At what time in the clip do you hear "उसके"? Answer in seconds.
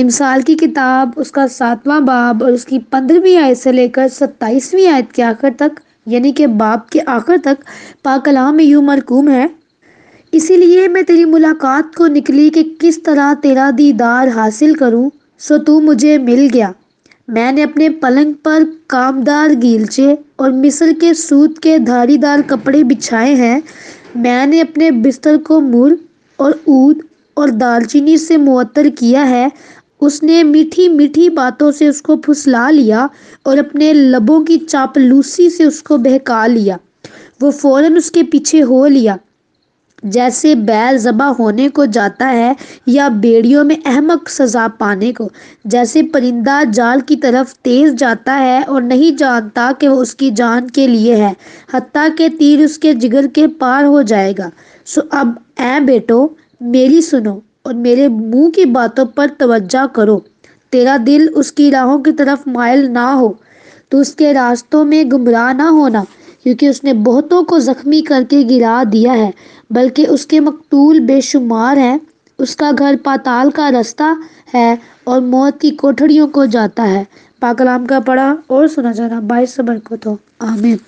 37.96-38.22, 52.64-52.94, 64.00-64.32, 70.06-70.40